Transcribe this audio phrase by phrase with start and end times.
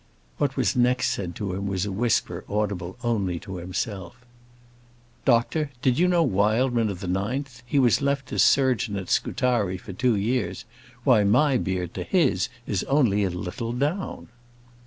[0.39, 4.17] What was next said to him was in a whisper, audible only to himself.
[5.25, 7.61] "Doctor, did you know Wildman of the 9th?
[7.67, 10.65] He was left as surgeon at Scutari for two years.
[11.03, 14.29] Why, my beard to his is only a little down."